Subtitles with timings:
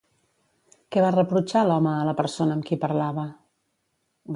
[0.95, 3.29] Què va reprotxar l'home a la persona amb qui parlava?